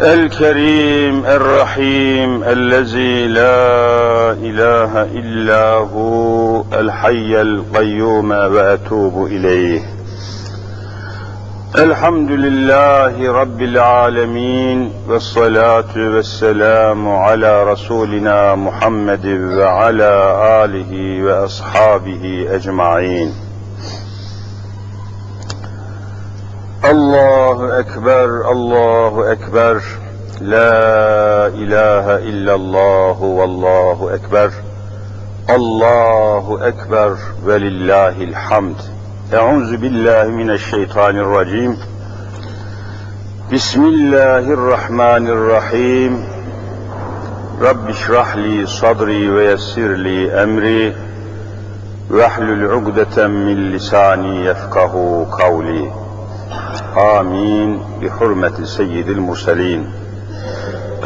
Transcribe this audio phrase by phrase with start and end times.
[0.00, 9.82] الكريم الرحيم الذي لا إله إلا هو الحي القيوم وأتوب إليه.
[11.78, 19.26] الحمد لله رب العالمين والصلاة والسلام على رسولنا محمد
[19.58, 23.43] وعلى آله وأصحابه أجمعين.
[26.84, 29.80] Allahu Ekber, Allahu Ekber.
[30.40, 34.50] La ilahe illallahu vallahu ekber.
[35.48, 37.10] Allahu ekber
[37.46, 38.76] ve lillahil hamd.
[39.32, 41.78] Euzu billahi mineşşeytanirracim.
[43.50, 46.20] Bismillahirrahmanirrahim.
[47.62, 50.94] Rabbi şrahli sadri ve yessirli emri
[52.10, 56.03] ve ahlul ugdeten min lisani yefkahu kavli.
[56.98, 59.92] آمين بحرمة سيد المرسلين.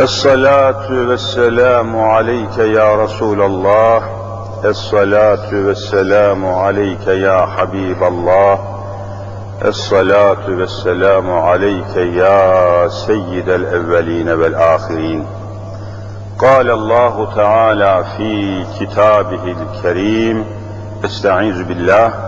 [0.01, 4.03] الصلاة والسلام عليك يا رسول الله.
[4.65, 8.59] الصلاة والسلام عليك يا حبيب الله.
[9.65, 15.27] الصلاة والسلام عليك يا سيد الأولين والآخرين.
[16.39, 20.45] قال الله تعالى في كتابه الكريم.
[21.05, 22.28] استعيذ بالله.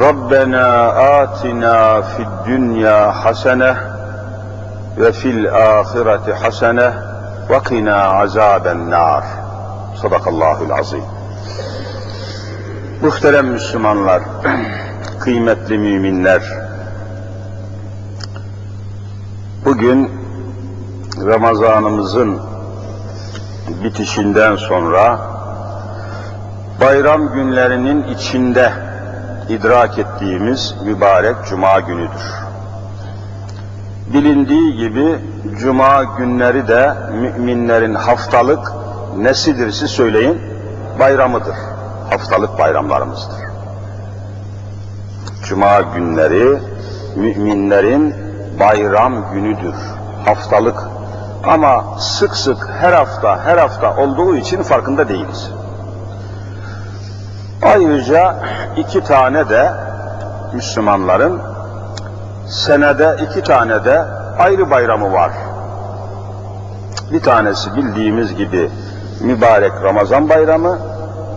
[0.00, 3.76] Rabbena atina fid dünya hasene
[4.98, 6.92] ve fil ahireti hasene
[7.50, 9.24] ve qina azaben nar.
[10.02, 11.02] Sadakallahul azim.
[13.02, 14.22] Muhterem Müslümanlar,
[15.20, 16.42] kıymetli müminler,
[19.64, 20.10] bugün
[21.26, 22.40] Ramazanımızın
[23.84, 25.18] bitişinden sonra
[26.80, 28.87] bayram günlerinin içinde
[29.48, 32.48] idrak ettiğimiz mübarek cuma günüdür.
[34.12, 35.18] Bilindiği gibi
[35.60, 38.72] cuma günleri de müminlerin haftalık
[39.16, 40.40] nesidir siz söyleyin?
[40.98, 41.56] Bayramıdır.
[42.10, 43.36] Haftalık bayramlarımızdır.
[45.44, 46.58] Cuma günleri
[47.16, 48.14] müminlerin
[48.60, 49.74] bayram günüdür.
[50.24, 50.78] Haftalık.
[51.44, 55.50] Ama sık sık her hafta her hafta olduğu için farkında değiliz.
[57.62, 58.36] Ayrıca
[58.76, 59.70] iki tane de
[60.54, 61.40] Müslümanların
[62.48, 64.04] senede iki tane de
[64.38, 65.32] ayrı bayramı var.
[67.12, 68.70] Bir tanesi bildiğimiz gibi
[69.20, 70.78] mübarek Ramazan bayramı,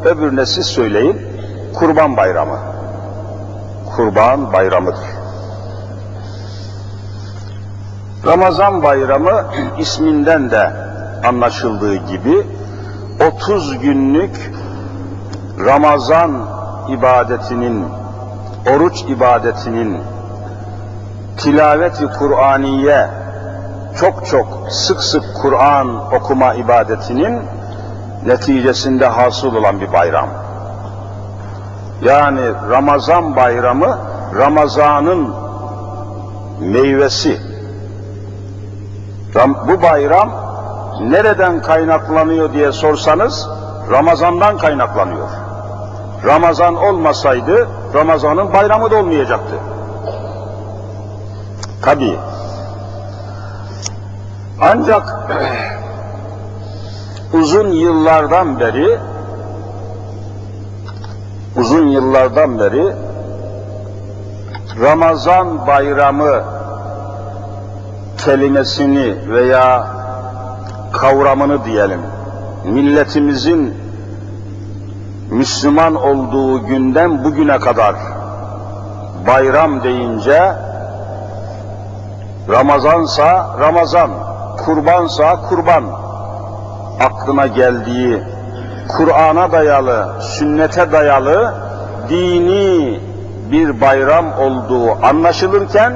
[0.06, 1.22] öbürüne siz söyleyin
[1.76, 2.60] kurban bayramı.
[3.96, 5.06] Kurban bayramıdır.
[8.26, 9.46] Ramazan bayramı
[9.78, 10.72] isminden de
[11.28, 12.48] anlaşıldığı gibi
[13.36, 14.52] 30 günlük
[15.66, 16.32] Ramazan
[16.90, 17.86] ibadetinin,
[18.76, 19.98] oruç ibadetinin,
[21.38, 23.08] tilaveti Kur'aniye,
[24.00, 27.42] çok çok sık sık Kur'an okuma ibadetinin
[28.26, 30.30] neticesinde hasıl olan bir bayram.
[32.02, 33.98] Yani Ramazan bayramı,
[34.38, 35.36] Ramazan'ın
[36.60, 37.42] meyvesi.
[39.68, 40.32] Bu bayram
[41.02, 43.50] nereden kaynaklanıyor diye sorsanız,
[43.92, 45.28] Ramazan'dan kaynaklanıyor.
[46.26, 49.56] Ramazan olmasaydı Ramazan'ın bayramı da olmayacaktı.
[51.82, 52.18] Tabi.
[54.62, 55.32] Ancak
[57.34, 59.00] uzun yıllardan beri
[61.56, 62.94] uzun yıllardan beri
[64.82, 66.44] Ramazan bayramı
[68.18, 69.88] kelimesini veya
[70.94, 72.02] kavramını diyelim
[72.66, 73.81] milletimizin
[75.32, 77.96] Müslüman olduğu günden bugüne kadar
[79.28, 80.54] bayram deyince
[82.50, 84.12] Ramazansa Ramazan,
[84.66, 85.84] kurbansa kurban
[87.00, 88.24] aklına geldiği
[88.98, 91.54] Kur'an'a dayalı, sünnete dayalı
[92.10, 93.00] dini
[93.52, 95.94] bir bayram olduğu anlaşılırken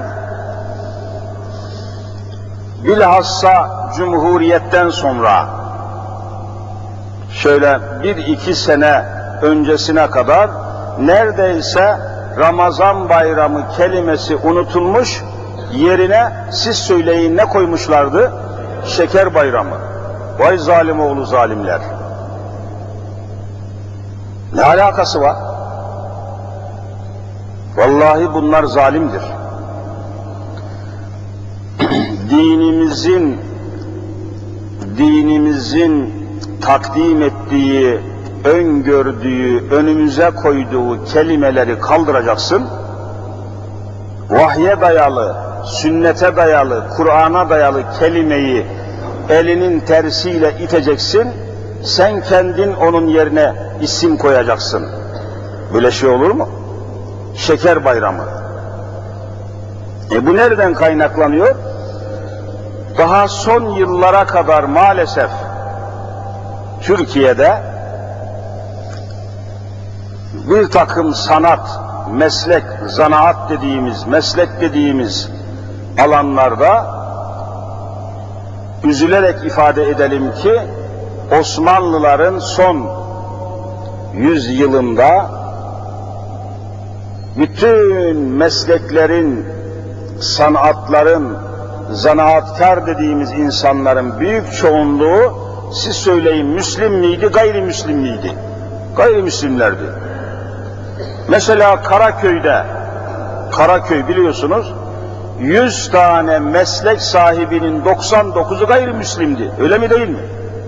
[2.83, 5.45] bilhassa Cumhuriyet'ten sonra
[7.29, 10.49] şöyle bir iki sene öncesine kadar
[10.99, 11.97] neredeyse
[12.39, 15.23] Ramazan bayramı kelimesi unutulmuş,
[15.73, 18.33] yerine siz söyleyin ne koymuşlardı?
[18.85, 19.75] Şeker bayramı.
[20.39, 21.81] Vay zalim oğlu zalimler.
[24.55, 25.35] Ne alakası var?
[27.77, 29.21] Vallahi bunlar zalimdir.
[32.29, 33.39] dinimizin
[34.97, 36.13] dinimizin
[36.61, 37.99] takdim ettiği,
[38.45, 42.67] öngördüğü, önümüze koyduğu kelimeleri kaldıracaksın.
[44.29, 48.65] Vahye dayalı, sünnete dayalı, Kur'an'a dayalı kelimeyi
[49.29, 51.31] elinin tersiyle iteceksin,
[51.83, 54.87] sen kendin onun yerine isim koyacaksın.
[55.73, 56.49] Böyle şey olur mu?
[57.35, 58.23] Şeker bayramı.
[60.11, 61.55] E bu nereden kaynaklanıyor?
[62.97, 65.29] Daha son yıllara kadar maalesef
[66.81, 67.74] Türkiye'de
[70.49, 71.79] bir takım sanat,
[72.11, 75.29] meslek, zanaat dediğimiz, meslek dediğimiz
[75.99, 76.95] alanlarda
[78.83, 80.61] üzülerek ifade edelim ki
[81.39, 82.87] Osmanlıların son
[84.13, 85.25] yüz yılında
[87.37, 89.45] bütün mesleklerin,
[90.19, 91.37] sanatların,
[91.91, 95.33] zanaatkar dediğimiz insanların büyük çoğunluğu
[95.73, 98.33] siz söyleyin Müslim miydi, gayrimüslim miydi?
[98.97, 100.04] Gayrimüslimlerdi.
[101.27, 102.65] Mesela Karaköy'de,
[103.51, 104.73] Karaköy biliyorsunuz,
[105.39, 109.51] 100 tane meslek sahibinin 99'u gayrimüslimdi.
[109.59, 110.19] Öyle mi değil mi?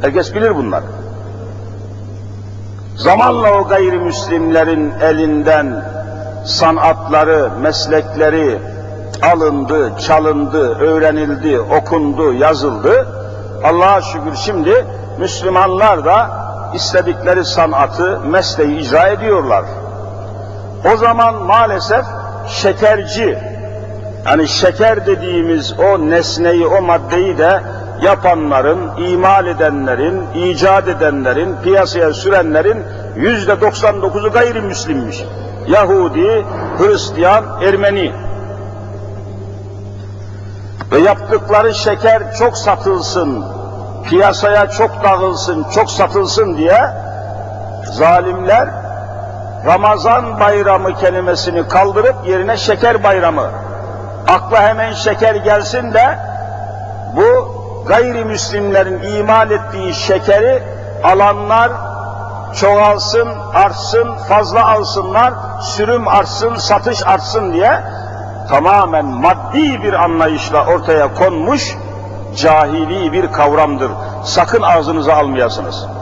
[0.02, 0.84] Herkes bilir bunlar.
[2.96, 5.84] Zamanla o gayrimüslimlerin elinden
[6.46, 8.60] sanatları, meslekleri
[9.34, 13.08] alındı, çalındı, öğrenildi, okundu, yazıldı.
[13.64, 14.86] Allah'a şükür şimdi
[15.20, 16.30] Müslümanlar da
[16.74, 19.64] istedikleri sanatı, mesleği icra ediyorlar.
[20.86, 22.06] O zaman maalesef
[22.48, 23.38] şekerci,
[24.26, 27.62] yani şeker dediğimiz o nesneyi, o maddeyi de
[28.02, 32.84] yapanların, imal edenlerin, icat edenlerin, piyasaya sürenlerin
[33.16, 35.24] yüzde 99'u gayrimüslimmiş.
[35.68, 36.46] Yahudi,
[36.78, 38.12] Hristiyan, Ermeni.
[40.92, 43.46] Ve yaptıkları şeker çok satılsın,
[44.10, 46.80] piyasaya çok dağılsın, çok satılsın diye
[47.84, 48.70] zalimler
[49.66, 53.50] Ramazan bayramı kelimesini kaldırıp yerine şeker bayramı.
[54.28, 56.20] Akla hemen şeker gelsin de
[57.16, 57.58] bu
[57.88, 60.64] gayrimüslimlerin imal ettiği şekeri
[61.04, 61.72] alanlar
[62.56, 67.84] çoğalsın, artsın, fazla alsınlar, sürüm artsın, satış artsın diye
[68.50, 71.78] tamamen maddi bir anlayışla ortaya konmuş
[72.36, 73.92] cahili bir kavramdır.
[74.24, 75.97] Sakın ağzınıza almayasınız.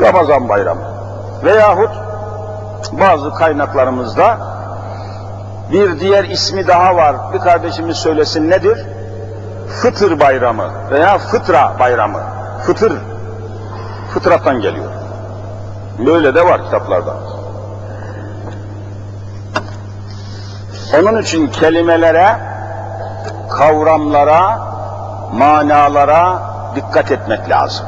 [0.00, 0.82] Ramazan bayramı
[1.44, 1.90] veyahut
[2.92, 4.38] bazı kaynaklarımızda
[5.72, 7.16] bir diğer ismi daha var.
[7.34, 8.86] Bir kardeşimiz söylesin nedir?
[9.82, 12.20] Fıtır bayramı veya fıtra bayramı.
[12.66, 12.92] Fıtır.
[14.14, 14.90] Fıtrattan geliyor.
[16.06, 17.14] Böyle de var kitaplarda.
[21.00, 22.36] Onun için kelimelere,
[23.50, 24.58] kavramlara,
[25.32, 26.42] manalara
[26.76, 27.86] dikkat etmek lazım.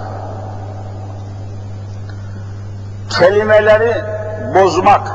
[3.19, 3.95] Kelimeleri
[4.55, 5.13] bozmak,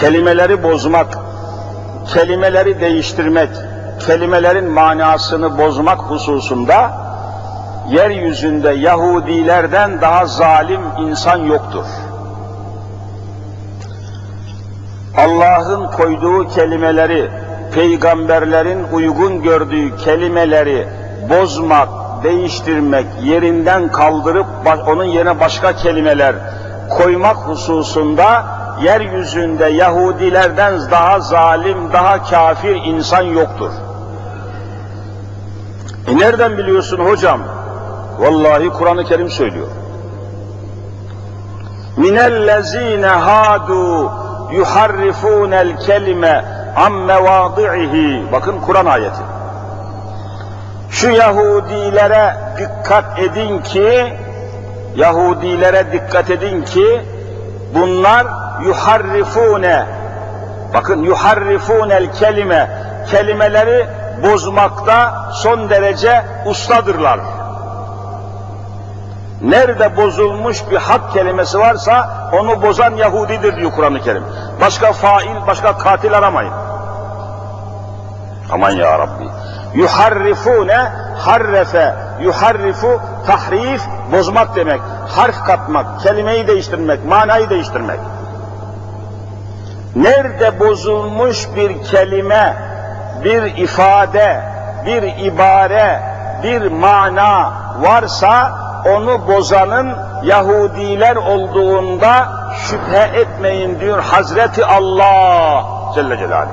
[0.00, 1.18] kelimeleri bozmak,
[2.14, 3.48] kelimeleri değiştirmek,
[4.06, 6.90] kelimelerin manasını bozmak hususunda
[7.88, 11.84] yeryüzünde Yahudilerden daha zalim insan yoktur.
[15.16, 17.30] Allah'ın koyduğu kelimeleri,
[17.74, 20.88] peygamberlerin uygun gördüğü kelimeleri
[21.30, 24.46] bozmak, değiştirmek, yerinden kaldırıp
[24.86, 26.34] onun yerine başka kelimeler
[26.88, 28.44] koymak hususunda
[28.82, 33.70] yeryüzünde Yahudilerden daha zalim, daha kafir insan yoktur.
[36.06, 37.40] E nereden biliyorsun hocam?
[38.18, 39.66] Vallahi Kur'an-ı Kerim söylüyor.
[41.96, 44.12] Minellezine hadu
[44.52, 46.44] yuharrifunel kelime
[46.76, 48.32] am mevadi'ihi.
[48.32, 49.37] Bakın Kur'an ayeti.
[50.90, 54.12] Şu Yahudilere dikkat edin ki
[54.96, 57.02] Yahudilere dikkat edin ki
[57.74, 58.26] bunlar
[58.64, 59.86] yuharrifune
[60.74, 62.70] bakın yuharrifunel kelime
[63.10, 63.86] kelimeleri
[64.22, 67.20] bozmakta son derece ustadırlar.
[69.42, 74.24] Nerede bozulmuş bir hak kelimesi varsa onu bozan Yahudidir diyor Kur'an-ı Kerim.
[74.60, 76.52] Başka fail, başka katil aramayın.
[78.52, 79.24] Aman ya Rabbi.
[79.74, 83.82] Yuharrifune, harrefe, yuharrifu, tahrif,
[84.12, 84.80] bozmak demek.
[85.16, 88.00] Harf katmak, kelimeyi değiştirmek, manayı değiştirmek.
[89.96, 92.56] Nerede bozulmuş bir kelime,
[93.24, 94.40] bir ifade,
[94.86, 96.00] bir ibare,
[96.42, 98.52] bir mana varsa
[98.86, 102.28] onu bozanın Yahudiler olduğunda
[102.62, 106.52] şüphe etmeyin diyor Hazreti Allah Celle Celaluhu.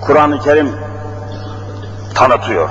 [0.00, 0.72] Kur'an-ı Kerim
[2.16, 2.70] tanıtıyor.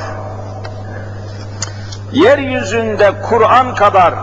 [2.12, 4.14] Yeryüzünde Kur'an kadar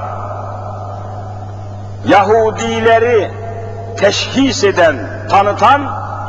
[2.07, 3.31] Yahudileri
[3.99, 4.97] teşhis eden,
[5.31, 5.83] tanıtan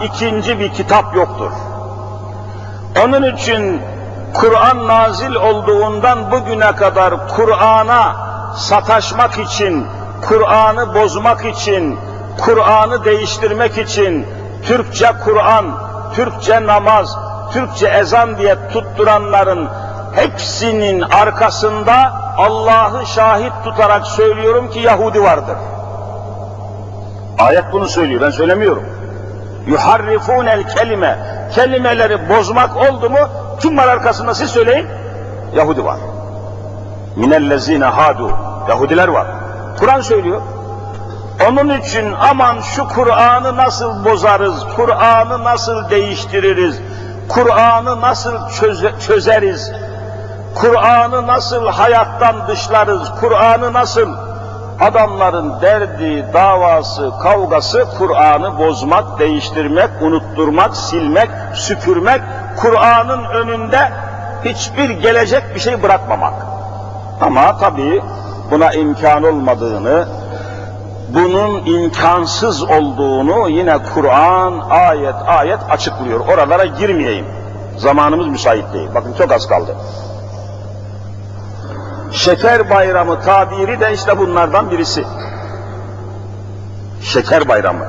[0.04, 1.52] ikinci bir kitap yoktur.
[3.06, 3.82] Onun için
[4.34, 8.16] Kur'an nazil olduğundan bugüne kadar Kur'an'a
[8.56, 9.88] sataşmak için,
[10.28, 12.00] Kur'an'ı bozmak için,
[12.42, 14.28] Kur'an'ı değiştirmek için
[14.66, 15.66] Türkçe Kur'an,
[16.16, 17.18] Türkçe namaz,
[17.52, 19.70] Türkçe ezan diye tutturanların
[20.16, 25.58] hepsinin arkasında Allah'ı şahit tutarak söylüyorum ki Yahudi vardır.
[27.40, 28.84] Ayet bunu söylüyor, ben söylemiyorum.
[29.68, 31.20] Yuharrifun el kelime.
[31.56, 33.18] Kelimeleri bozmak oldu mu
[33.62, 34.88] kim var arkasında siz söyleyin?
[35.56, 35.98] Yahudi var.
[37.16, 38.32] Minellezine hadu.
[38.70, 39.28] Yahudiler var.
[39.80, 40.42] Kur'an söylüyor.
[41.50, 46.80] Onun için aman şu Kur'an'ı nasıl bozarız, Kur'an'ı nasıl değiştiririz,
[47.30, 49.72] Kur'an'ı nasıl çöze, çözeriz,
[50.56, 54.10] Kur'an'ı nasıl hayattan dışlarız, Kur'an'ı nasıl?
[54.80, 62.22] Adamların derdi, davası, kavgası Kur'an'ı bozmak, değiştirmek, unutturmak, silmek, süpürmek,
[62.58, 63.92] Kur'an'ın önünde
[64.46, 66.34] hiçbir gelecek bir şey bırakmamak.
[67.22, 68.02] Ama tabii
[68.52, 70.08] buna imkan olmadığını,
[71.14, 76.20] bunun imkansız olduğunu yine Kur'an ayet ayet açıklıyor.
[76.20, 77.26] Oralara girmeyeyim.
[77.78, 78.90] Zamanımız müsait değil.
[78.96, 79.76] Bakın çok az kaldı.
[82.12, 85.06] Şeker bayramı tabiri de işte bunlardan birisi.
[87.02, 87.86] Şeker bayramı.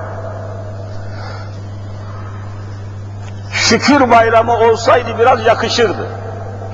[3.53, 6.09] Şükür bayramı olsaydı biraz yakışırdı.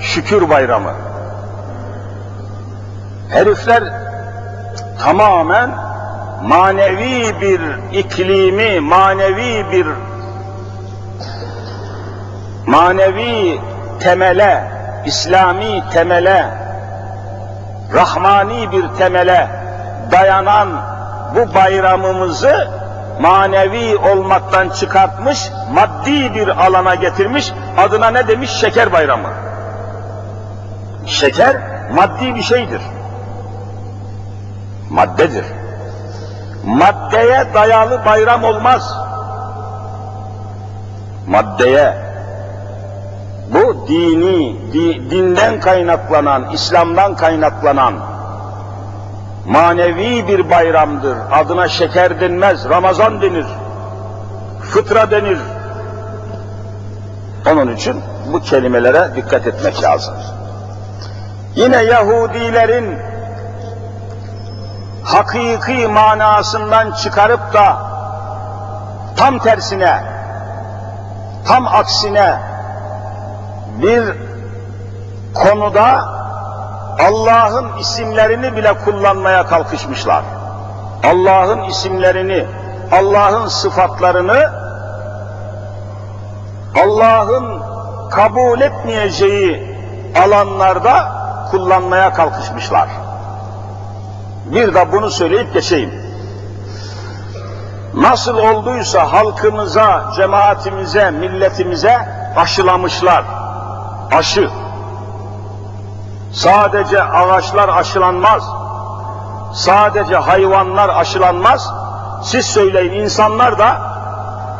[0.00, 0.92] Şükür bayramı.
[3.28, 3.82] Herifler
[4.98, 5.89] tamamen
[6.42, 7.60] manevi bir
[7.92, 9.86] iklimi, manevi bir
[12.66, 13.60] manevi
[14.00, 14.64] temele,
[15.06, 16.46] İslami temele,
[17.94, 19.48] rahmani bir temele
[20.10, 20.68] dayanan
[21.34, 22.68] bu bayramımızı
[23.20, 28.50] manevi olmaktan çıkartmış, maddi bir alana getirmiş, adına ne demiş?
[28.50, 29.28] Şeker bayramı.
[31.06, 31.56] Şeker
[31.94, 32.80] maddi bir şeydir.
[34.90, 35.44] Maddedir.
[36.64, 38.94] Maddeye dayalı bayram olmaz.
[41.26, 41.94] Maddeye,
[43.54, 47.94] bu dini, di, dinden kaynaklanan, İslam'dan kaynaklanan
[49.46, 51.16] manevi bir bayramdır.
[51.32, 53.46] Adına şeker denmez, Ramazan denir,
[54.60, 55.38] fıtra denir.
[57.52, 57.96] Onun için
[58.32, 60.14] bu kelimelere dikkat etmek lazım.
[61.54, 62.98] Yine Yahudilerin
[65.04, 67.76] hakiki manasından çıkarıp da
[69.16, 70.02] tam tersine,
[71.46, 72.38] tam aksine
[73.82, 74.16] bir
[75.34, 76.04] konuda
[77.08, 80.22] Allah'ın isimlerini bile kullanmaya kalkışmışlar.
[81.04, 82.46] Allah'ın isimlerini,
[82.92, 84.50] Allah'ın sıfatlarını
[86.84, 87.62] Allah'ın
[88.10, 89.76] kabul etmeyeceği
[90.24, 91.12] alanlarda
[91.50, 92.88] kullanmaya kalkışmışlar.
[94.52, 95.90] Bir de bunu söyleyip geçeyim.
[97.94, 101.98] Nasıl olduysa halkımıza, cemaatimize, milletimize
[102.36, 103.24] aşılamışlar.
[104.12, 104.50] Aşı.
[106.32, 108.42] Sadece ağaçlar aşılanmaz.
[109.54, 111.72] Sadece hayvanlar aşılanmaz.
[112.22, 113.80] Siz söyleyin insanlar da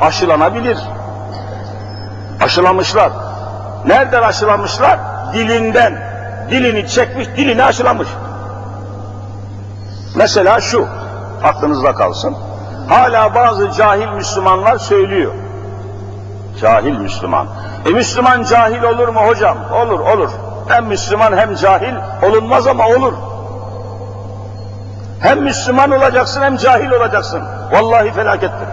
[0.01, 0.79] aşılanabilir.
[2.41, 3.13] Aşılamışlar.
[3.87, 4.99] Nereden aşılamışlar?
[5.35, 6.11] Dilinden.
[6.51, 8.09] Dilini çekmiş, dilini aşılamış.
[10.15, 10.87] Mesela şu,
[11.45, 12.37] aklınızda kalsın.
[12.89, 15.33] Hala bazı cahil Müslümanlar söylüyor.
[16.61, 17.47] Cahil Müslüman.
[17.87, 19.57] E Müslüman cahil olur mu hocam?
[19.73, 20.31] Olur, olur.
[20.69, 23.13] Hem Müslüman hem cahil olunmaz ama olur.
[25.21, 27.43] Hem Müslüman olacaksın hem cahil olacaksın.
[27.73, 28.69] Vallahi felakettir.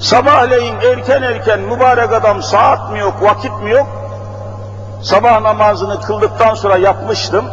[0.00, 3.86] Sabahleyin erken erken mübarek adam saat mi yok, vakit mi yok?
[5.02, 7.44] Sabah namazını kıldıktan sonra yapmıştım.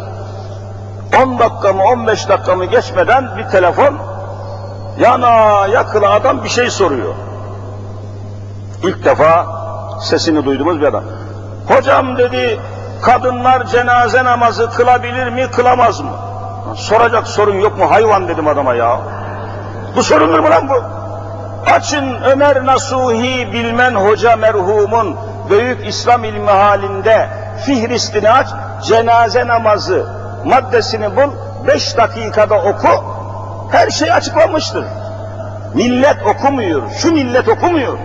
[1.16, 3.98] 10 dakika mı 15 dakika mı geçmeden bir telefon
[5.00, 7.14] yana yakıla adam bir şey soruyor.
[8.84, 9.46] İlk defa
[10.02, 11.04] sesini duyduğumuz bir adam.
[11.68, 12.60] Hocam dedi
[13.02, 16.12] kadınlar cenaze namazı kılabilir mi kılamaz mı?
[16.76, 19.00] Soracak sorun yok mu hayvan dedim adama ya.
[19.96, 20.84] Bu sorundur mu lan bu?
[21.72, 25.16] Açın Ömer Nasuhi Bilmen Hoca merhumun
[25.50, 27.30] büyük İslam ilmi halinde
[27.66, 28.48] fihristini aç,
[28.84, 30.17] cenaze namazı
[30.48, 31.32] maddesini bul,
[31.68, 33.04] beş dakikada oku,
[33.72, 34.86] her şey açıklanmıştır.
[35.74, 37.98] Millet okumuyor, şu millet okumuyor.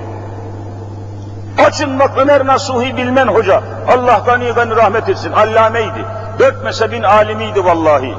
[1.66, 6.04] Açın bak Ömer Nasuhi Bilmen Hoca, Allah gani gani rahmet etsin, allameydi.
[6.38, 8.14] Dört mezhebin alimiydi vallahi.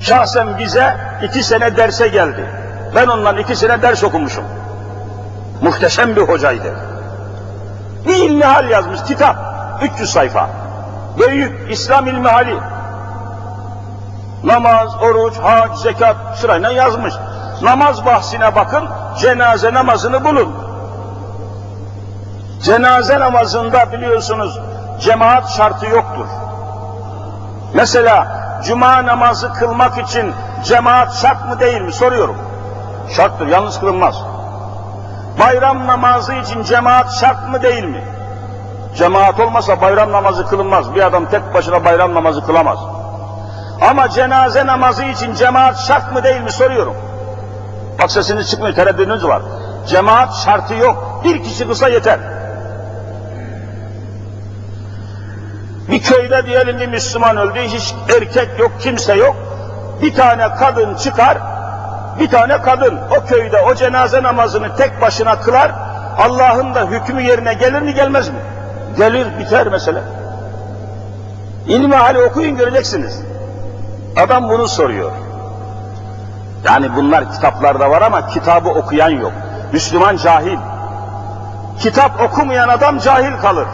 [0.00, 2.44] Şahsen bize iki sene derse geldi.
[2.94, 4.44] Ben ondan iki sene ders okumuşum.
[5.62, 6.74] Muhteşem bir hocaydı.
[8.08, 9.36] Bir ilmihal yazmış, kitap.
[9.82, 10.63] 300 sayfa.
[11.18, 12.58] Büyük İslam ilmihali.
[14.44, 17.14] Namaz, oruç, hac, zekat sırayla yazmış.
[17.62, 20.54] Namaz bahsine bakın, cenaze namazını bulun.
[22.62, 24.60] Cenaze namazında biliyorsunuz
[25.00, 26.26] cemaat şartı yoktur.
[27.74, 28.26] Mesela
[28.64, 30.32] cuma namazı kılmak için
[30.64, 32.36] cemaat şart mı değil mi soruyorum.
[33.16, 34.14] Şarttır, yalnız kılınmaz.
[35.40, 38.04] Bayram namazı için cemaat şart mı değil mi?
[38.96, 40.94] Cemaat olmasa bayram namazı kılınmaz.
[40.94, 42.78] Bir adam tek başına bayram namazı kılamaz.
[43.90, 46.96] Ama cenaze namazı için cemaat şart mı değil mi soruyorum.
[48.02, 49.42] Bak sesiniz çıkmıyor, tereddüdünüz var.
[49.88, 51.20] Cemaat şartı yok.
[51.24, 52.18] Bir kişi kısa yeter.
[55.90, 59.36] Bir köyde diyelim bir Müslüman öldü, hiç erkek yok, kimse yok.
[60.02, 61.38] Bir tane kadın çıkar,
[62.20, 65.72] bir tane kadın o köyde o cenaze namazını tek başına kılar,
[66.18, 68.38] Allah'ın da hükmü yerine gelir mi gelmez mi?
[68.96, 70.02] Gelir, biter mesele.
[71.66, 73.22] İlmi hali okuyun göreceksiniz.
[74.16, 75.12] Adam bunu soruyor.
[76.64, 79.32] Yani bunlar kitaplarda var ama kitabı okuyan yok.
[79.72, 80.58] Müslüman cahil.
[81.78, 83.66] Kitap okumayan adam cahil kalır.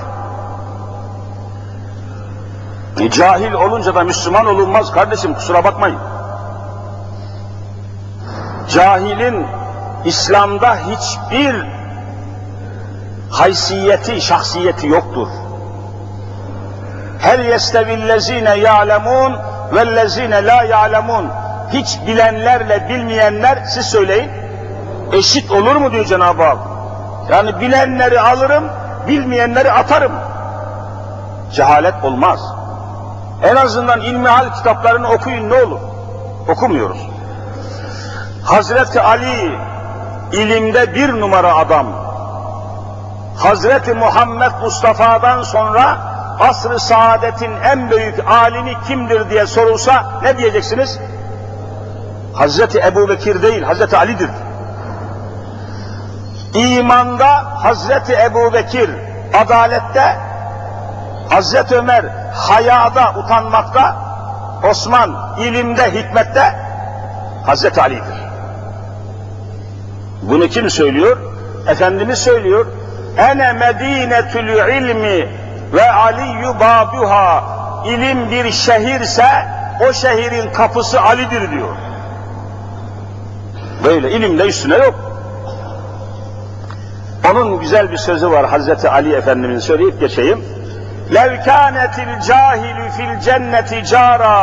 [3.00, 5.98] E, cahil olunca da Müslüman olunmaz kardeşim kusura bakmayın.
[8.68, 9.46] Cahilin
[10.04, 11.79] İslam'da hiçbir
[13.30, 15.28] haysiyeti, şahsiyeti yoktur.
[17.18, 19.36] Hel yestevillezine ya'lemun
[19.72, 21.28] vellezine la ya'lemun.
[21.72, 24.30] Hiç bilenlerle bilmeyenler siz söyleyin.
[25.12, 26.58] Eşit olur mu diyor Cenab-ı Hak.
[27.30, 28.64] Yani bilenleri alırım,
[29.08, 30.12] bilmeyenleri atarım.
[31.52, 32.40] Cehalet olmaz.
[33.42, 35.78] En azından ilmihal kitaplarını okuyun ne olur.
[36.48, 36.98] Okumuyoruz.
[38.44, 39.52] Hazreti Ali
[40.32, 42.09] ilimde bir numara adam.
[43.36, 45.98] Hazreti Muhammed Mustafa'dan sonra
[46.40, 50.98] asr-ı saadetin en büyük alimi kimdir diye sorulsa ne diyeceksiniz?
[52.34, 54.30] Hazreti Ebu Bekir değil, Hazreti Ali'dir.
[56.54, 58.90] İmanda Hazreti Ebu Bekir,
[59.34, 60.16] adalette
[61.30, 63.96] Hazreti Ömer, hayada, utanmakta,
[64.70, 66.56] Osman, ilimde, hikmette
[67.46, 68.20] Hazreti Ali'dir.
[70.22, 71.16] Bunu kim söylüyor?
[71.68, 72.66] Efendimiz söylüyor.
[73.17, 75.29] Ene medinetül ilmi
[75.73, 77.43] ve aliyyu babuha.
[77.85, 79.25] İlim bir şehirse
[79.89, 81.75] o şehrin kapısı Ali'dir diyor.
[83.83, 84.95] Böyle ilimle üstüne yok.
[87.31, 90.45] Onun güzel bir sözü var Hazreti Ali Efendimiz'in söyleyip geçeyim.
[91.11, 94.41] لَوْ كَانَتِ الْجَاهِلُ فِي الْجَنَّةِ جَارًا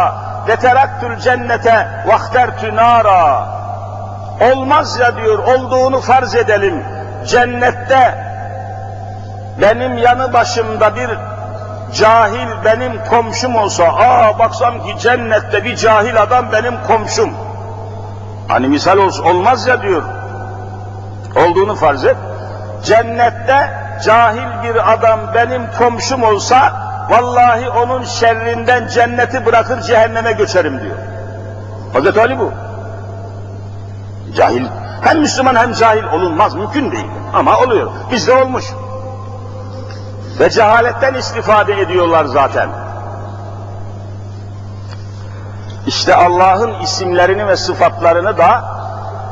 [0.48, 1.66] لَتَرَكْتُ الْجَنَّةَ
[2.08, 3.46] وَاخْتَرْتُ نَارًا
[4.52, 6.84] Olmaz ya diyor, olduğunu farz edelim.
[7.26, 8.25] Cennette
[9.61, 11.09] benim yanı başımda bir
[11.93, 17.29] cahil benim komşum olsa, aa baksam ki cennette bir cahil adam benim komşum.
[18.47, 20.03] Hani misal olsun, olmaz ya diyor.
[21.35, 22.15] Olduğunu farz et.
[22.83, 23.69] Cennette
[24.05, 26.73] cahil bir adam benim komşum olsa,
[27.09, 30.97] vallahi onun şerrinden cenneti bırakır cehenneme göçerim diyor.
[31.93, 32.51] Hazreti Ali bu.
[34.35, 34.65] Cahil,
[35.03, 37.07] hem Müslüman hem cahil olunmaz, mümkün değil.
[37.33, 37.91] Ama oluyor.
[38.11, 38.65] Bizde olmuş.
[40.39, 42.69] Ve cehaletten istifade ediyorlar zaten.
[45.87, 48.63] İşte Allah'ın isimlerini ve sıfatlarını da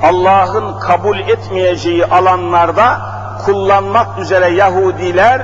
[0.04, 3.02] Allah'ın kabul etmeyeceği alanlarda
[3.46, 5.42] kullanmak üzere Yahudiler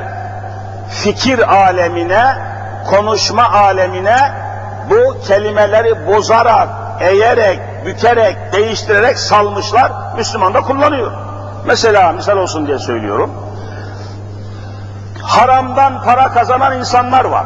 [0.89, 2.36] fikir alemine,
[2.89, 4.17] konuşma alemine
[4.89, 6.69] bu kelimeleri bozarak,
[7.00, 11.12] eğerek, bükerek, değiştirerek salmışlar, Müslüman da kullanıyor.
[11.65, 13.50] Mesela misal olsun diye söylüyorum.
[15.23, 17.45] Haramdan para kazanan insanlar var.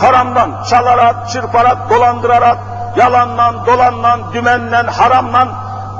[0.00, 2.58] Haramdan, çalarak, çırparak, dolandırarak,
[2.96, 5.48] yalandan, dolandan, dümenden, haramdan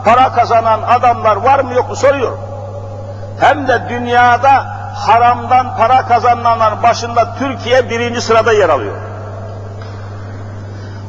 [0.05, 2.33] para kazanan adamlar var mı yok mu soruyor.
[3.41, 8.97] Hem de dünyada haramdan para kazananlar başında Türkiye birinci sırada yer alıyor.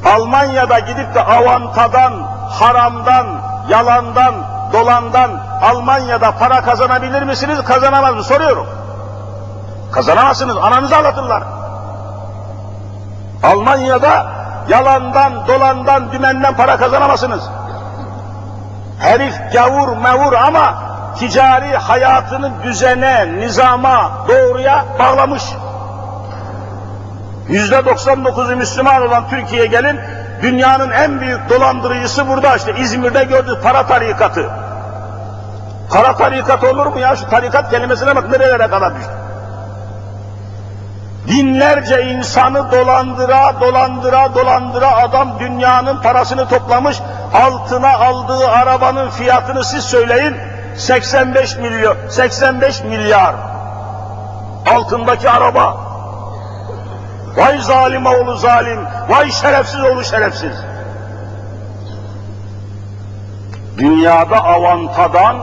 [0.06, 2.14] Almanya'da gidip de avantadan,
[2.50, 3.28] haramdan,
[3.70, 4.34] yalandan,
[4.74, 5.32] dolandan
[5.62, 8.68] Almanya'da para kazanabilir misiniz, kazanamaz mı soruyorum.
[9.92, 11.44] Kazanamazsınız, ananızı ağlatırlar.
[13.44, 14.26] Almanya'da
[14.70, 17.44] yalandan, dolandan, dümenden para kazanamazsınız.
[19.00, 20.74] Herif gavur mevur ama
[21.16, 25.44] ticari hayatını düzene, nizama, doğruya bağlamış.
[27.48, 30.00] Yüzde 99'u Müslüman olan Türkiye'ye gelin,
[30.42, 34.50] Dünyanın en büyük dolandırıcısı burada işte İzmir'de gördü para tarikatı.
[35.92, 37.16] Para tarikat olur mu ya?
[37.16, 39.12] Şu tarikat kelimesine bak nerelere kadar düştü.
[41.28, 47.02] Binlerce insanı dolandıra, dolandıra, dolandıra adam dünyanın parasını toplamış.
[47.34, 50.36] Altına aldığı arabanın fiyatını siz söyleyin.
[50.76, 53.36] 85 milyon, 85 milyar.
[54.76, 55.78] Altındaki araba.
[57.38, 58.80] Vay zalim oğlu zalim,
[59.10, 60.56] vay şerefsiz oğlu şerefsiz.
[63.78, 65.38] Dünyada avantadan,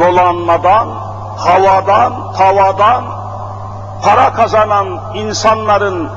[0.00, 0.88] dolanmadan,
[1.36, 3.21] havadan, tavadan
[4.02, 6.08] para kazanan insanların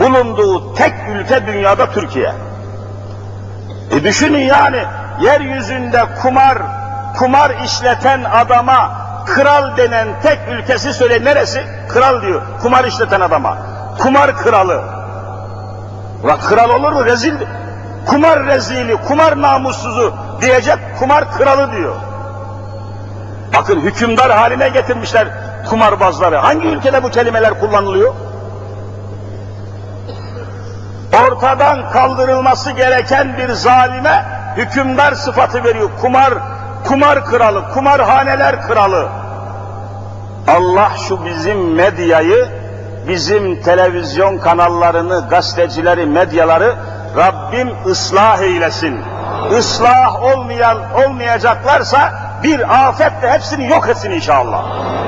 [0.00, 2.32] bulunduğu tek ülke dünyada Türkiye.
[3.90, 4.84] E düşünün yani
[5.20, 6.58] yeryüzünde kumar
[7.18, 8.90] kumar işleten adama
[9.26, 11.62] kral denen tek ülkesi söyle neresi?
[11.88, 12.42] Kral diyor.
[12.62, 13.58] Kumar işleten adama.
[13.98, 14.82] Kumar kralı.
[16.24, 17.04] Ulan kral olur mu?
[17.04, 17.34] Rezil.
[18.06, 21.94] Kumar rezili, kumar namussuzu diyecek kumar kralı diyor.
[23.56, 25.28] Bakın hükümdar haline getirmişler
[25.68, 26.36] kumarbazları.
[26.36, 28.14] Hangi ülkede bu kelimeler kullanılıyor?
[31.26, 34.24] Ortadan kaldırılması gereken bir zalime
[34.56, 35.90] hükümdar sıfatı veriyor.
[36.00, 36.34] Kumar,
[36.84, 39.08] kumar kralı, kumarhaneler kralı.
[40.48, 42.48] Allah şu bizim medyayı,
[43.08, 46.74] bizim televizyon kanallarını, gazetecileri, medyaları
[47.16, 49.00] Rabbim ıslah eylesin.
[49.58, 52.12] Islah olmayan olmayacaklarsa
[52.42, 54.64] bir afetle hepsini yok etsin inşallah.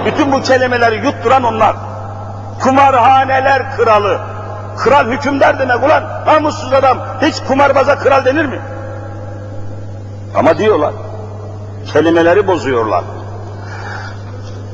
[0.06, 1.76] Bütün bu kelimeleri yutturan onlar.
[2.62, 4.20] Kumarhaneler kralı.
[4.78, 6.98] Kral hükümdar demek ulan namussuz adam.
[7.22, 8.60] Hiç kumarbaza kral denir mi?
[10.36, 10.92] Ama diyorlar.
[11.92, 13.04] Kelimeleri bozuyorlar.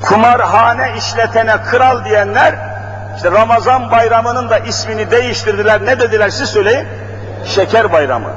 [0.03, 2.55] Kumarhane işletene kral diyenler
[3.17, 5.87] işte Ramazan bayramının da ismini değiştirdiler.
[5.87, 6.87] Ne dediler siz söyleyin?
[7.45, 8.31] Şeker bayramı.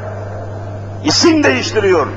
[1.03, 2.07] İsim değiştiriyor.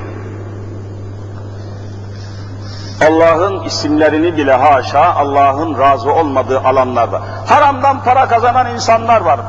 [3.01, 7.21] Allah'ın isimlerini bile haşa Allah'ın razı olmadığı alanlarda.
[7.47, 9.39] Haramdan para kazanan insanlar var.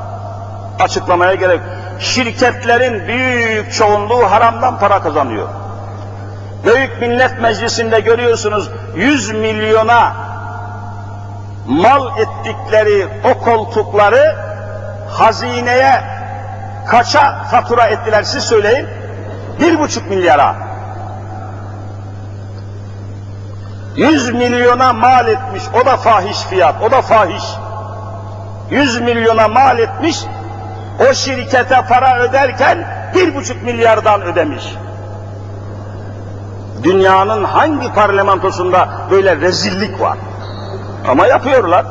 [0.80, 1.60] Açıklamaya gerek.
[2.00, 5.48] Şirketlerin büyük çoğunluğu haramdan para kazanıyor.
[6.64, 10.12] Büyük Millet Meclisi'nde görüyorsunuz 100 milyona
[11.66, 14.36] mal ettikleri o koltukları
[15.10, 16.02] hazineye
[16.88, 18.86] kaça fatura ettiler siz söyleyin?
[19.60, 20.67] Bir buçuk milyara.
[23.98, 27.42] 100 milyona mal etmiş, o da fahiş fiyat, o da fahiş.
[28.70, 30.24] 100 milyona mal etmiş,
[31.10, 34.64] o şirkete para öderken bir buçuk milyardan ödemiş.
[36.82, 40.18] Dünyanın hangi parlamentosunda böyle rezillik var?
[41.08, 41.86] Ama yapıyorlar.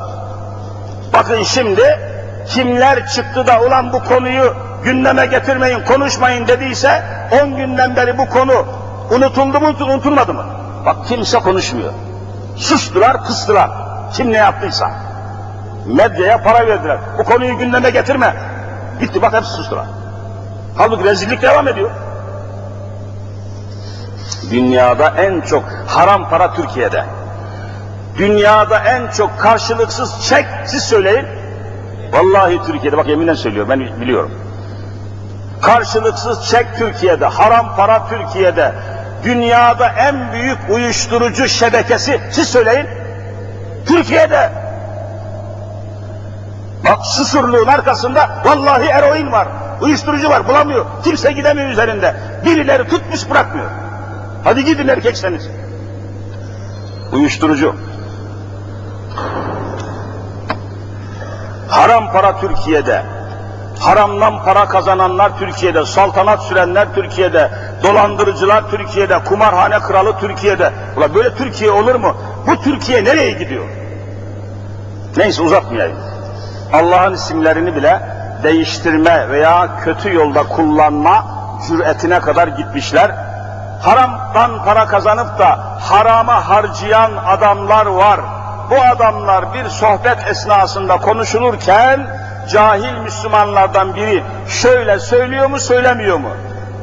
[1.14, 2.00] Bakın şimdi
[2.48, 7.04] kimler çıktı da ulan bu konuyu gündeme getirmeyin, konuşmayın dediyse
[7.44, 8.66] 10 günden beri bu konu
[9.12, 10.57] unutuldu mu, unutulmadı mı?
[10.88, 11.94] Bak kimse konuşmuyor.
[12.56, 13.72] Sustular, kıstılar.
[14.14, 14.92] Kim ne yaptıysa.
[15.86, 17.00] Medyaya para verdiler.
[17.18, 18.36] Bu konuyu gündeme getirme.
[19.02, 19.86] Bitti bak hepsi sustular.
[20.78, 21.92] Halbuki rezillik devam ediyor.
[24.52, 27.04] Dünyada en çok haram para Türkiye'de.
[28.18, 31.26] Dünyada en çok karşılıksız çek, siz söyleyin.
[32.14, 34.32] Vallahi Türkiye'de, bak yeminle söylüyorum, ben biliyorum.
[35.62, 38.74] Karşılıksız çek Türkiye'de, haram para Türkiye'de,
[39.28, 42.88] dünyada en büyük uyuşturucu şebekesi, siz söyleyin,
[43.86, 44.50] Türkiye'de.
[46.86, 49.48] Bak susurluğun arkasında vallahi eroin var,
[49.82, 50.86] uyuşturucu var, bulamıyor.
[51.04, 52.16] Kimse gidemiyor üzerinde.
[52.46, 53.70] Birileri tutmuş bırakmıyor.
[54.44, 55.50] Hadi gidin erkekseniz.
[57.12, 57.76] Uyuşturucu.
[61.70, 63.17] Haram para Türkiye'de.
[63.80, 67.52] Haramdan para kazananlar Türkiye'de, saltanat sürenler Türkiye'de,
[67.84, 70.72] dolandırıcılar Türkiye'de, kumarhane kralı Türkiye'de.
[70.98, 72.16] Ulan böyle Türkiye olur mu?
[72.48, 73.66] Bu Türkiye nereye gidiyor?
[75.18, 75.98] Neyse uzatmayayım.
[76.74, 78.02] Allah'ın isimlerini bile
[78.44, 81.26] değiştirme veya kötü yolda kullanma
[81.68, 83.12] cüretine kadar gitmişler.
[83.82, 88.20] Haramdan para kazanıp da harama harcayan adamlar var.
[88.70, 92.08] Bu adamlar bir sohbet esnasında konuşulurken
[92.48, 96.30] cahil Müslümanlardan biri şöyle söylüyor mu söylemiyor mu?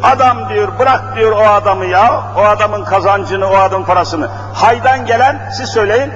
[0.03, 4.29] Adam diyor bırak diyor o adamı ya, o adamın kazancını, o adamın parasını.
[4.55, 6.12] Haydan gelen, siz söyleyin,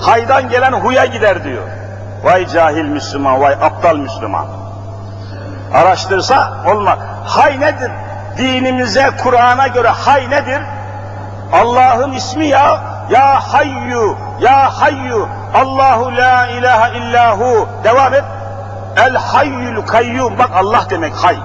[0.00, 1.62] haydan gelen huya gider diyor.
[2.24, 4.46] Vay cahil Müslüman, vay aptal Müslüman.
[5.74, 6.98] Araştırsa olmaz.
[7.26, 7.90] Hay nedir?
[8.38, 10.62] Dinimize, Kur'an'a göre hay nedir?
[11.52, 17.68] Allah'ın ismi ya, ya hayyu, ya hayyu, Allahu la ilahe illahu.
[17.84, 18.24] Devam et.
[18.96, 20.38] El hayyul kayyum.
[20.38, 21.36] Bak Allah demek hay.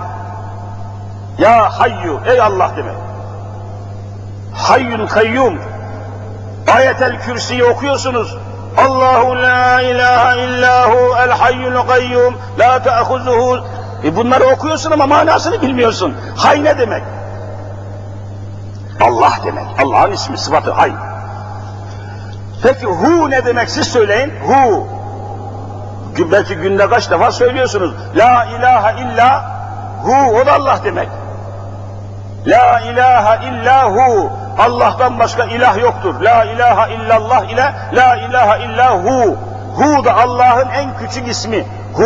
[1.38, 2.96] Ya hayyu, ey Allah demek.
[4.54, 5.60] Hayyun kayyum.
[6.68, 8.38] Ayetel Kürsi'yi okuyorsunuz.
[8.78, 13.60] Allahu la ilahe illahu el hayyul kayyum la te'huzuhu.
[14.04, 16.16] E bunları okuyorsun ama manasını bilmiyorsun.
[16.36, 17.04] Hay ne demek?
[19.02, 19.66] Allah demek.
[19.84, 20.92] Allah'ın ismi, sıfatı hay.
[22.64, 24.34] Peki hu ne demek siz söyleyin.
[24.48, 24.88] Hu.
[26.32, 27.92] Belki günde kaç defa söylüyorsunuz.
[28.16, 29.46] La ilahe illa
[30.04, 30.38] hu.
[30.42, 31.10] O da Allah demek.
[32.48, 34.30] La ilahe illa hu.
[34.60, 36.22] Allah'tan başka ilah yoktur.
[36.22, 39.38] La ilahe illallah ile la ilahe illa hu.
[39.76, 41.66] Hu da Allah'ın en küçük ismi.
[41.94, 42.04] Hu,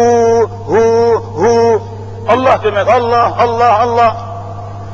[0.68, 1.82] hu, hu.
[2.30, 2.88] Allah demek.
[2.88, 4.16] Allah, Allah, Allah.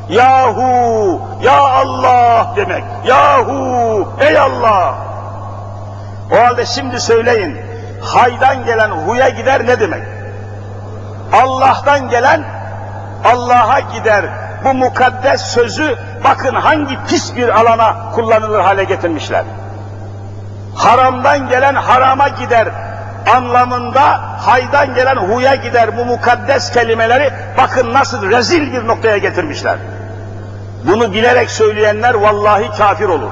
[0.08, 2.84] Yahu, ya Allah demek.
[3.04, 4.94] Yahu, ey Allah.
[6.32, 7.67] O halde şimdi söyleyin.
[8.00, 10.02] Haydan gelen huya gider ne demek?
[11.32, 12.44] Allah'tan gelen
[13.24, 14.24] Allah'a gider.
[14.64, 19.44] Bu mukaddes sözü bakın hangi pis bir alana kullanılır hale getirmişler.
[20.74, 22.68] Haramdan gelen harama gider
[23.36, 29.78] anlamında haydan gelen huya gider bu mukaddes kelimeleri bakın nasıl rezil bir noktaya getirmişler.
[30.84, 33.30] Bunu bilerek söyleyenler vallahi kafir olur.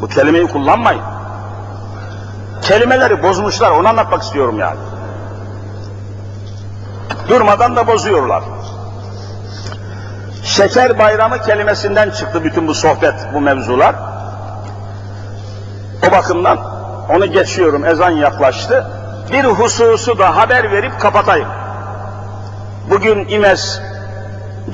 [0.00, 1.02] Bu kelimeyi kullanmayın.
[2.62, 4.78] Kelimeleri bozmuşlar, onu anlatmak istiyorum yani.
[7.28, 8.42] Durmadan da bozuyorlar.
[10.44, 13.94] Şeker bayramı kelimesinden çıktı bütün bu sohbet, bu mevzular.
[16.08, 16.58] O bakımdan
[17.08, 18.86] onu geçiyorum, ezan yaklaştı.
[19.32, 21.48] Bir hususu da haber verip kapatayım.
[22.90, 23.80] Bugün İmes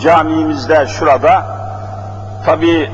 [0.01, 1.47] camimizde şurada,
[2.47, 2.91] tabi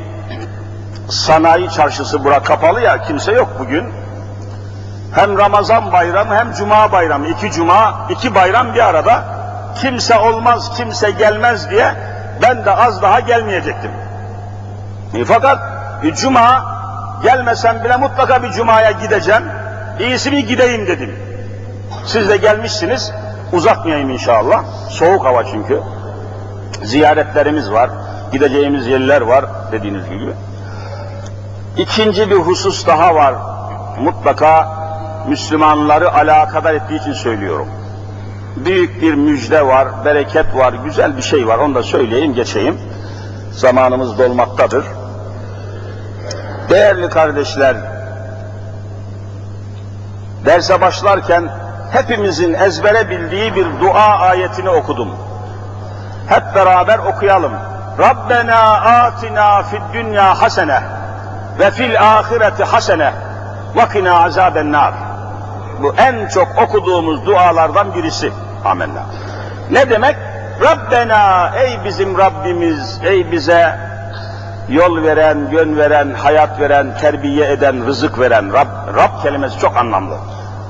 [1.08, 4.03] sanayi çarşısı bura kapalı ya, kimse yok bugün.
[5.14, 9.24] Hem Ramazan bayramı hem Cuma bayramı, iki Cuma, iki bayram bir arada.
[9.80, 11.94] Kimse olmaz, kimse gelmez diye
[12.42, 13.90] ben de az daha gelmeyecektim.
[15.14, 15.58] E, fakat
[16.02, 16.64] bir Cuma
[17.22, 19.42] gelmesem bile mutlaka bir Cuma'ya gideceğim.
[20.00, 21.16] İyisi bir gideyim dedim.
[22.06, 23.12] Siz de gelmişsiniz,
[23.52, 24.64] uzatmayayım inşallah.
[24.90, 25.80] Soğuk hava çünkü.
[26.82, 27.90] Ziyaretlerimiz var,
[28.32, 30.32] gideceğimiz yerler var dediğiniz gibi.
[31.76, 33.34] İkinci bir husus daha var.
[34.00, 34.83] Mutlaka
[35.28, 37.68] Müslümanları alakadar ettiği için söylüyorum.
[38.56, 41.58] Büyük bir müjde var, bereket var, güzel bir şey var.
[41.58, 42.78] Onu da söyleyeyim, geçeyim.
[43.52, 44.84] Zamanımız dolmaktadır.
[46.70, 47.76] Değerli kardeşler,
[50.46, 51.48] derse başlarken
[51.92, 55.08] hepimizin ezbere bildiği bir dua ayetini okudum.
[56.28, 57.52] Hep beraber okuyalım.
[57.98, 60.80] Rabbena atina fid dünya hasene
[61.58, 63.12] ve fil ahireti hasene
[63.76, 65.03] ve kina azaben nar.
[65.82, 68.32] Bu en çok okuduğumuz dualardan birisi.
[68.64, 69.02] Amenna.
[69.70, 70.16] Ne demek?
[70.62, 73.76] Rabbena ey bizim Rabbimiz, ey bize
[74.68, 80.16] yol veren, yön veren, hayat veren, terbiye eden, rızık veren Rab, Rab kelimesi çok anlamlı.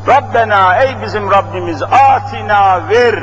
[0.08, 3.22] Rabbena ey bizim Rabbimiz atina ver.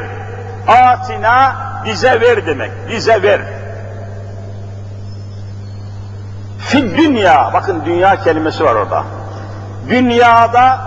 [0.67, 2.71] Atina bize ver demek.
[2.89, 3.41] Bize ver.
[6.59, 9.03] Fid dünya, bakın dünya kelimesi var orada.
[9.89, 10.81] Dünyada